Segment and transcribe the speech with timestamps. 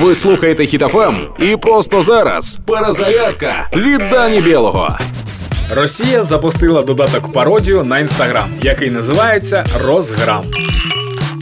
[0.00, 4.98] Ви слухаєте Хітофем і просто зараз перезарядка від Дані Білого.
[5.74, 10.44] Росія запустила додаток пародію на інстаграм, який називається Розграм.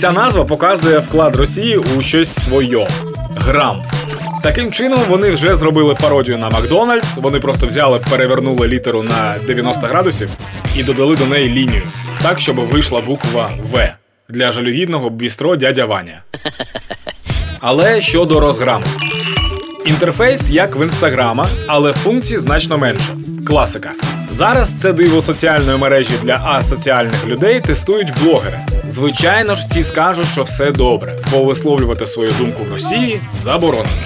[0.00, 2.88] Ця назва показує вклад Росії у щось своє
[3.36, 3.82] грам.
[4.42, 7.16] Таким чином вони вже зробили пародію на Макдональдс.
[7.16, 10.30] Вони просто взяли, перевернули літеру на 90 градусів
[10.76, 11.82] і додали до неї лінію,
[12.22, 13.94] так щоб вийшла буква В
[14.28, 16.22] для жалюгідного бістро дядя Ваня.
[17.68, 18.84] Але щодо розграму.
[19.86, 23.16] Інтерфейс як в інстаграма, але функцій значно менше.
[23.46, 23.92] Класика.
[24.30, 28.60] Зараз це диво соціальної мережі для асоціальних людей тестують блогери.
[28.86, 33.96] Звичайно ж, ці скажуть, що все добре, бо висловлювати свою думку в Росії заборонено.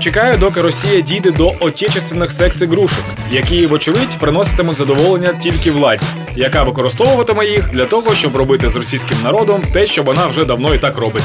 [0.00, 6.04] Чекаю, доки Росія дійде до отечественних секс-ігрушок, які, вочевидь, приноситимуть задоволення тільки владі,
[6.36, 10.74] яка використовуватиме їх для того, щоб робити з російським народом те, що вона вже давно
[10.74, 11.24] і так робить.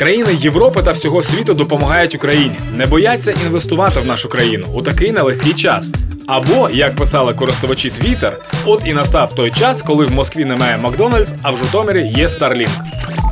[0.00, 5.12] Країни Європи та всього світу допомагають Україні, не бояться інвестувати в нашу країну у такий
[5.12, 5.90] нелегкий час.
[6.26, 8.32] Або, як писали користувачі Twitter,
[8.64, 12.68] от і настав той час, коли в Москві немає Макдональдс, а в Житомирі є Starlink.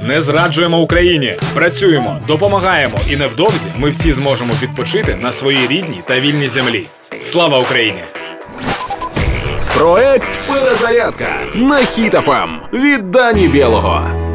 [0.07, 6.21] Не зраджуємо Україні, працюємо, допомагаємо, і невдовзі ми всі зможемо відпочити на своїй рідній та
[6.21, 6.87] вільній землі.
[7.19, 8.03] Слава Україні!
[9.75, 14.28] Проект Перезарядка на Хітофем від Дані Білого.